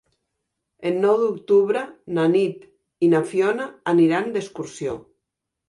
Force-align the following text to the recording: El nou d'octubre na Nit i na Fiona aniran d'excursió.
El 0.91 0.95
nou 1.03 1.19
d'octubre 1.23 1.83
na 2.19 2.25
Nit 2.33 2.65
i 3.09 3.13
na 3.13 3.21
Fiona 3.35 3.71
aniran 3.97 4.35
d'excursió. 4.35 5.01